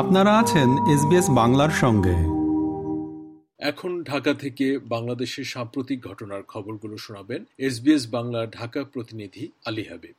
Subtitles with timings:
[0.00, 2.16] আপনারা আছেন এসবিএস বাংলার সঙ্গে।
[3.70, 10.16] এখন ঢাকা থেকে বাংলাদেশের সাম্প্রতিক ঘটনার খবরগুলো শোনাবেন এসবিএস বাংলার ঢাকা প্রতিনিধি আলী হাবিব।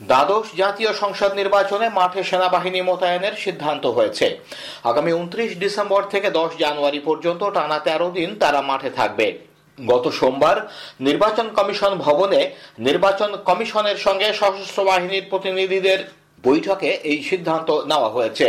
[0.00, 4.26] দ্বাদশ জাতীয় সংসদ নির্বাচনে মাঠে সেনাবাহিনী মোতায়েনের সিদ্ধান্ত হয়েছে।
[4.84, 10.56] আগামী উনত্রিশ ডিসেম্বর থেকে দশ জানুয়ারি পর্যন্ত টানা তেরো দিন তারা মাঠে থাকবে। গত সোমবার
[11.08, 12.40] নির্বাচন কমিশন ভবনে
[12.88, 16.00] নির্বাচন কমিশনের সঙ্গে সশস্ত্র বাহিনীর প্রতিনিধিদের
[16.44, 18.46] বৈঠকে এই সিদ্ধান্ত নেওয়া হয়েছে।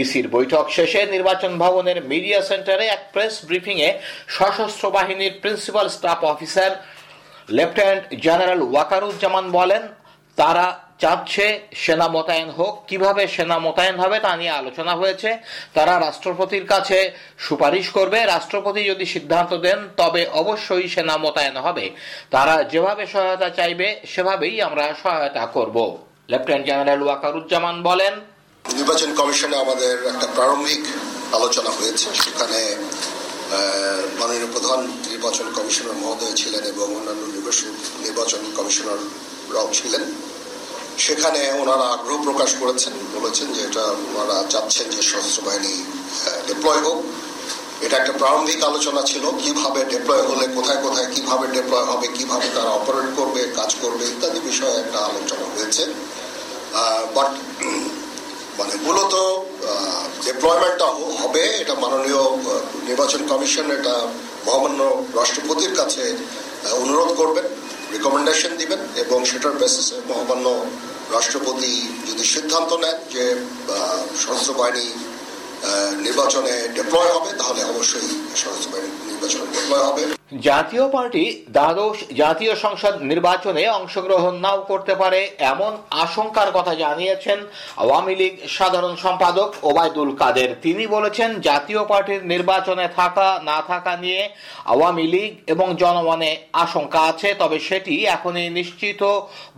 [0.00, 3.90] ইসির বৈঠক শেষে নির্বাচন ভবনের মিডিয়া সেন্টারে এক প্রেস ব্রিফিং এ
[4.36, 6.70] সশস্ত্র বাহিনীর principal staff officer
[7.56, 9.82] lieutenant general Wakeruzzaman বলেন,
[10.38, 10.66] তারা
[11.02, 11.46] চাচ্ছে
[11.84, 15.30] সেনা মোতায়েন হোক, কীভাবে সেনা মোতায়েন হবে তা নিয়ে আলোচনা হয়েছে।
[15.76, 16.98] তারা রাষ্ট্রপতির কাছে
[17.46, 21.86] সুপারিশ করবে। রাষ্ট্রপতি যদি সিদ্ধান্ত দেন, তবে অবশ্যই সেনা মোতায়েন হবে।
[22.34, 25.76] তারা যেভাবে সহায়তা চাইবে, সেভাবেই আমরা সহায়তা করব।
[26.32, 28.14] লেফটেন্যান্ট জেনারেল ওয়াকারুজ্জামান বলেন,
[28.64, 30.82] নির্বাচন কমিশনে আমাদের একটা প্রারম্ভিক
[31.38, 32.60] আলোচনা হয়েছে। সেখানে
[34.20, 34.80] মাননীয় প্রধান
[35.12, 37.22] নির্বাচন কমিশনার মহোদয় ছিলেন এবং অন্যান্য
[38.04, 40.04] নির্বাচন কমিশনাররাও ছিলেন।
[41.04, 45.74] সেখানে ওনারা আগ্রহ প্রকাশ করেছেন, বলেছেন যে এটা ওনারা চাচ্ছেন যে সশস্ত্র বাহিনী
[46.48, 46.98] ডিপ্লয় হোক।
[47.84, 52.70] এটা একটা প্রারম্ভিক আলোচনা ছিল, কীভাবে ডিপ্লয় হলে, কোথায় কোথায় কীভাবে ডিপ্লয় হবে, কীভাবে তারা
[52.78, 55.84] অপারেট করবে, কাজ করবে, ইত্যাদি বিষয়ে একটা আলোচনা হয়েছে।
[57.16, 57.30] বাট
[58.58, 59.14] মানে মূলত
[60.26, 60.88] ডিপ্লয়মেন্টটা
[61.20, 62.22] হবে, এটা মাননীয়
[62.88, 63.94] নির্বাচন কমিশন, এটা
[64.46, 64.80] মহামান্য
[65.18, 66.04] রাষ্ট্রপতির কাছে
[66.82, 67.46] অনুরোধ করবেন।
[67.96, 70.46] রিকমেন্ডেশন দিবেন এবং সেটার বেসিসে মহামান্য
[71.12, 71.72] রাষ্ট্রপতি
[72.08, 73.24] যদি সিদ্ধান্ত নেন যে
[74.20, 74.86] সশস্ত্র বাহিনী
[76.04, 78.08] নির্বাচনে ডিপ্লয় হবে, তাহলে অবশ্যই
[79.08, 80.02] নির্বাচনে ডিপ্লয় হবে।
[80.48, 81.24] জাতীয় পার্টি
[81.56, 85.20] দ্বাদশ জাতীয় সংসদ নির্বাচনে অংশগ্রহণ নাও করতে পারে
[85.52, 85.72] এমন
[86.04, 87.38] আশঙ্কার কথা জানিয়েছেন
[87.84, 94.22] আওয়ামী লীগ সাধারণ সম্পাদক ওবায়দুল কাদের। তিনি বলেছেন, জাতীয় পার্টির নির্বাচনে থাকা, না থাকা নিয়ে
[94.72, 96.30] আওয়ামী লীগ এবং জনমনে
[96.64, 99.00] আশঙ্কা আছে, তবে সেটি এখনই নিশ্চিত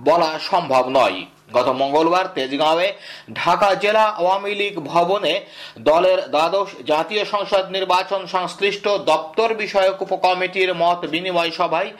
[0.08, 1.18] বলা সম্ভব নয়।
[1.52, 2.88] গত মঙ্গলবার তেজগাঁওয়ে
[3.34, 5.40] ঢাকা জেলা আওয়ামী লীগ ভবনে
[5.80, 11.90] দলের দ্বাদশ জাতীয় সংসদ নির্বাচন সংশ্লিষ্ট দপ্তর বিষয়ক উপকমিটির মত বিনিময় সভায়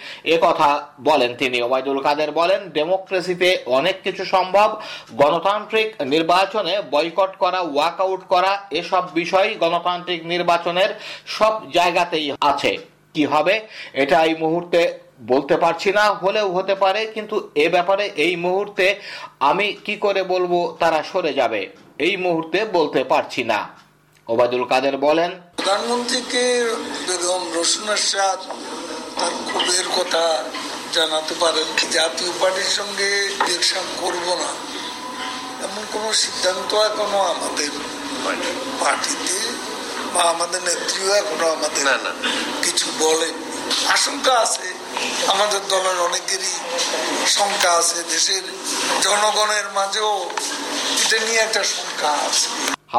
[0.42, 0.69] কথা
[1.00, 4.69] বলেন তিনি। ওবায়দুল কাদের বলেন, ডেমোক্রেসিতে অনেক কিছু সম্ভব।
[5.12, 10.91] গণতান্ত্রিক নির্বাচনে বয়কট করা, ওয়াকআউট করা, এসব বিষয় গণতান্ত্রিক নির্বাচনের
[11.26, 12.72] সব জায়গাতেই আছে।
[13.14, 13.54] কি হবে?
[13.92, 14.81] এটা এই মুহূর্তে
[15.26, 19.00] বলতে পারছি না হলেও হতে পারে কিন্তু এ ব্যাপারে এই মুহূর্তে
[19.40, 23.68] আমি কি করে বলব তারা সরে যাবে। এই মুহূর্তে বলতে পারছি না।
[24.28, 26.74] ওবায়দুল কাদের বলেন প্রধানমন্ত্রীকে
[27.08, 28.38] বেগম রসুনের সাদ
[29.20, 30.44] তার ক্ষোভের কথা
[30.92, 34.50] জানাতে পারেন জাতীয় পার্টির সঙ্গে ইলেকশন করব না?
[35.64, 37.70] এমন কোন সিদ্ধান্ত এখনও আমাদের
[38.80, 39.48] পার্টিতে
[40.14, 41.86] বা আমাদের নেত্রীও এখনও আমাদের
[42.62, 43.34] কিছু বলেন
[43.88, 44.67] আশঙ্কা আছে
[45.32, 46.53] আমাদের দলের অনেকেরই
[47.37, 48.44] শঙ্কা আছে, দেশের
[49.04, 50.12] জনগণের মাঝেও
[51.04, 52.47] এটা নিয়ে একটা শঙ্কা আছে।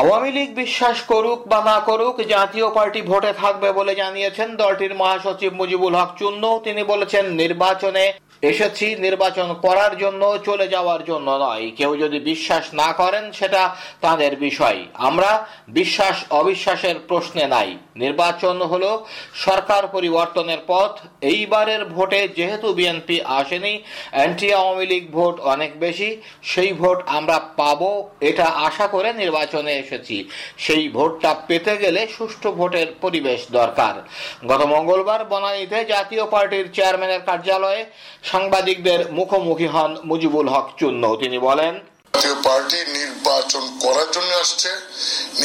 [0.02, 5.52] আওয়ামী লীগ বিশ্বাস করুক বা না করুক, জাতীয় পার্টি ভোটে থাকবে বলে জানিয়েছেন দলটির মহাসচিব
[5.54, 8.06] মুজিবুল হক চুন্ন। তিনি বলেছেন, নির্বাচনে
[8.42, 14.36] এসেছি নির্বাচন করার জন্য, চলে যাওয়ার জন্য নয়। কেউ যদি বিশ্বাস না করেন, সেটা তাদের
[14.36, 20.92] বিষয়। আমরা বিশ্বাস, অবিশ্বাসের প্রশ্নে নাই। নির্বাচন হলো সরকার পরিবর্তনের পথ।
[21.22, 28.10] এইবারের ভোটে যেহেতু বিএনপি আসেনি অ্যান্টি আওয়ামী লীগ ভোট অনেক বেশি। সেই ভোট আমরা পাবো,
[28.22, 34.08] এটা আশা করে নির্বাচনে এসেছি। সেই ভোটটা পেতে গেলে সুষ্ঠু ভোটের পরিবেশ দরকার।
[34.48, 37.86] গত মঙ্গলবার বনানীতে জাতীয় পার্টির চেয়ারম্যানের কার্যালয়ে
[38.32, 41.74] সাংবাদিকদের মুখোমুখি হন মুজিবুল হক চুন্ন তিনি বলেন,
[42.14, 44.72] জাতীয় পার্টি নির্বাচন করার জন্য আসছে,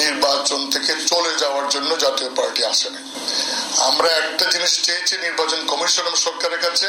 [0.00, 3.00] নির্বাচন থেকে চলে যাওয়ার জন্য জাতীয় পার্টি আসেনি।
[3.78, 6.86] আমরা একটা জিনিস চেয়েছি নির্বাচন কমিশন এবং সরকারের কাছে,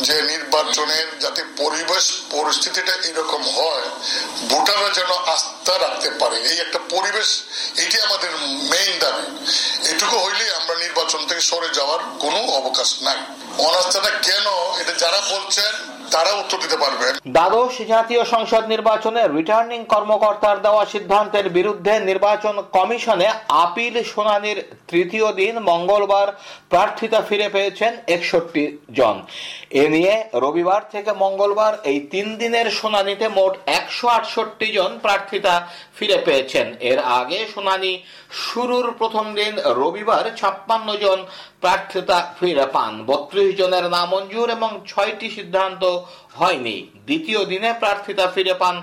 [0.00, 3.82] যে নির্বাচনের যাতে পরিবেশ পরিস্থিতিটা এরকম হয়,
[4.48, 7.42] ভোটাররা যেন আস্থা রাখতে পারে। এই একটা পরিবেশ,
[7.76, 9.46] এটি আমাদের মেইন দাবি।
[9.88, 13.16] এটুকু হইলে আমরা নির্বাচন থেকে সরে যাওয়ার কোনো অবকাশ নাই।
[13.58, 14.46] অনাস্থাটা কেন?
[14.80, 21.46] এটা যারা বলছেন তারা উত্তর দিতে পারবেন দ্বাদশ জাতীয় সংসদ নির্বাচনে রিটার্নিং কর্মকর্তার দেওয়া সিদ্ধান্তের
[21.48, 23.28] বিরুদ্ধে নির্বাচন কমিশনে
[23.64, 24.58] আপিল শুনানির
[24.88, 26.28] তৃতীয় দিন মঙ্গলবার
[26.72, 28.64] প্রার্থিতা ফিরে পেয়েছেন একষট্টি
[28.98, 29.16] জন।
[29.82, 30.14] এ নিয়ে
[30.44, 35.54] রবিবার থেকে মঙ্গলবার এই তিন দিনের শুনানিতে মোট একশো আটষট্টি জন প্রার্থিতা
[35.96, 37.92] ফিরে পেয়েছেন। এর আগে শুনানি
[38.46, 41.18] শুরুর প্রথম দিন রবিবার ছাপ্পান্ন জন
[41.60, 45.82] প্রার্থিতা ফিরে পান। বত্রিশ জনের নামঞ্জুর এবং ছয়টি সিদ্ধান্ত
[46.38, 48.76] হয়নি। দ্বিতীয় দিনে প্রার্থিতা ফিরে পান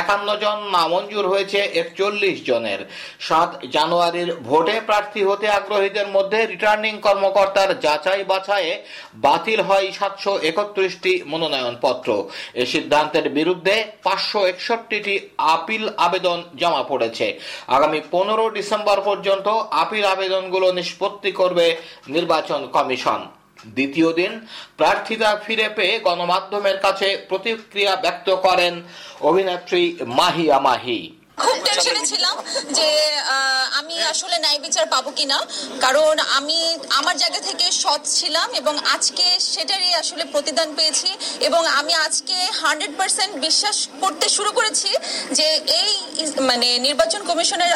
[0.00, 2.80] একান্ন জন নামঞ্জুর হয়েছে একচল্লিশ জনের।
[3.20, 8.72] সাত জানুয়ারির ভোটে প্রার্থী হতে আগ্রহীদের মধ্যে রিটার্নিং কর্মকর্তার যাচাই বাছাইয়ে
[9.14, 12.08] বাতিল হয় সাতশো একত্রিশটি মনোনয়নপত্র।
[12.54, 17.26] এ সিদ্ধান্তের বিরুদ্ধে পাঁচশো একষট্টিটি আপিল আবেদন জমা পড়েছে।
[17.68, 19.46] আগামী পনেরো ডিসেম্বর পর্যন্ত
[19.82, 21.66] আপিল আবেদনগুলো নিষ্পত্তি করবে
[22.08, 23.20] নির্বাচন কমিশন।
[23.74, 24.32] দ্বিতীয় দিন
[24.76, 28.74] প্রার্থীরা ফিরে পেয়ে গণমাধ্যমের কাছে প্রতিক্রিয়া ব্যক্ত করেন
[29.20, 32.36] অভিনেত্রী মাহিয়া মাহি। খুব টেনশনে ছিলাম
[32.78, 32.88] যে
[33.80, 35.38] আমি আসলে ন্যায় বিচার পাবো কিনা,
[35.84, 36.58] কারণ আমি
[36.98, 41.10] আমার জায়গা থেকে সৎ ছিলাম এবং আজকে সেটারই আসলে প্রতিদান পেয়েছি
[41.48, 44.90] এবং আমি আজকে হান্ড্রেড পার্সেন্ট বিশ্বাস করতে শুরু করেছি
[45.38, 45.46] যে
[45.80, 45.90] এই
[46.50, 47.72] মানে নির্বাচন কমিশনের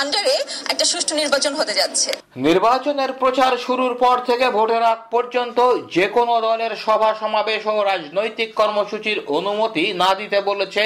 [0.00, 0.36] আন্ডারে
[0.72, 2.10] একটা সুষ্ঠু নির্বাচন হতে যাচ্ছে।
[2.46, 5.58] নির্বাচনের প্রচার শুরুর পর থেকে ভোটের আগ পর্যন্ত
[5.96, 10.82] যে কোনো দলের সভা, সমাবেশ ও রাজনৈতিক কর্মসূচির অনুমতি না দিতে বলেছে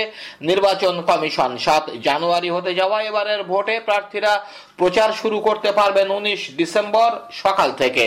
[0.51, 4.33] নির্বাচন কমিশন। সাত জানুয়ারি হতে যাওয়া, এবারের ভোটে প্রার্থীরা
[4.77, 7.11] প্রচার শুরু করতে পারবেন উনিশ ডিসেম্বর
[7.43, 8.07] সকাল থেকে।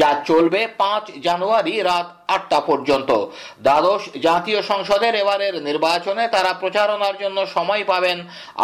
[0.00, 3.10] যা চলবে পাঁচ জানুয়ারি রাত আটটা পর্যন্ত।
[3.62, 8.18] দ্বাদশ জাতীয় সংসদের এবারের নির্বাচনে তারা প্রচারণার জন্য সময় পাবেন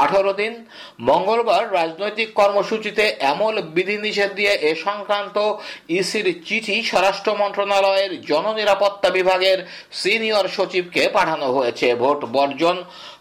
[0.05, 0.53] আঠারো দিন।
[1.01, 5.37] মঙ্গলবার রাজনৈতিক কর্মসূচিতে এমল বিধিনিষেধ দিয়ে এ সংক্রান্ত
[5.89, 9.59] ইসির চিঠি স্বরাষ্ট্র মন্ত্রণালয়ের জননিরাপত্তা বিভাগের
[9.93, 12.77] সিনিয়র সচিবকে পাঠানো হয়েছে। ভোট বর্জন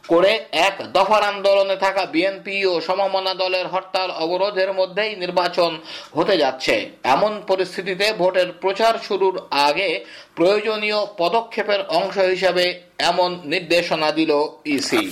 [0.07, 0.31] করে
[0.67, 5.71] এক দফার আন্দোলনে থাকা বিএনপি ও সমমনা দলের হরতাল অবরোধের মধ্যেই নির্বাচন
[6.13, 9.35] হতে যাচ্ছে। এমন পরিস্থিতিতে ভোটের প্রচার শুরুর
[9.67, 9.89] আগে
[10.35, 12.65] প্রয়োজনীয় পদক্ষেপের অংশ হিসাবে
[13.09, 14.31] এমন নির্দেশনা দিল
[14.77, 15.03] ইসি।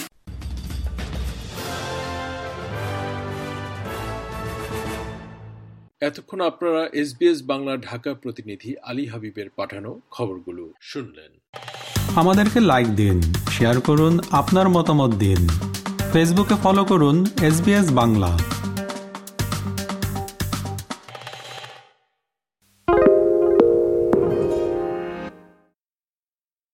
[6.01, 11.31] এতক্ষণ আপনারা এসবিএস বাংলা ঢাকা প্রতিনিধি আলী হাবিবের পাঠানো খবরগুলো শুনলেন।
[12.15, 13.18] আমাদেরকে লাইক দিন।
[13.57, 15.48] শেয়ার করুন আপনার মতামত দিন।
[16.13, 17.62] ফেসবুকে ফলো করুন এস
[17.92, 18.38] বাংলা।